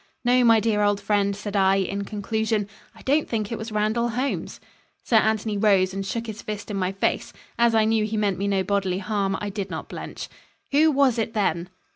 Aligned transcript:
"No, 0.25 0.43
my 0.43 0.59
dear 0.59 0.81
old 0.81 0.99
friend," 0.99 1.35
said 1.35 1.55
I, 1.55 1.75
in 1.75 2.05
conclusion, 2.05 2.67
"I 2.95 3.03
don't 3.03 3.29
think 3.29 3.51
it 3.51 3.57
was 3.59 3.71
Randall 3.71 4.09
Holmes." 4.09 4.59
Sir 5.03 5.17
Anthony 5.17 5.59
rose 5.59 5.93
and 5.93 6.03
shook 6.03 6.25
his 6.25 6.41
fist 6.41 6.71
in 6.71 6.77
my 6.77 6.91
face. 6.91 7.31
As 7.59 7.75
I 7.75 7.85
knew 7.85 8.03
he 8.07 8.17
meant 8.17 8.39
me 8.39 8.47
no 8.47 8.63
bodily 8.63 8.97
harm, 8.97 9.37
I 9.39 9.51
did 9.51 9.69
not 9.69 9.89
blench. 9.89 10.27
"Who 10.71 10.89
was 10.91 11.19
it, 11.19 11.35
then?" 11.35 11.69